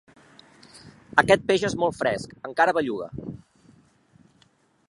Aquell 1.23 1.43
peix 1.51 1.67
és 1.69 1.77
molt 1.83 1.97
fresc: 1.99 2.35
encara 2.51 2.75
belluga. 2.79 3.11